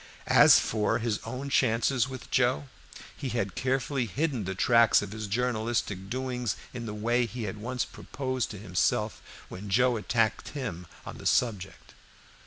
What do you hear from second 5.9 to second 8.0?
doings in the way he had at once